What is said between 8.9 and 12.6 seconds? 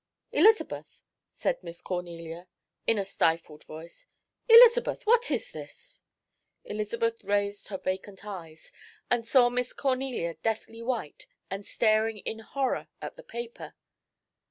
and saw Miss Cornelia deathly white and staring in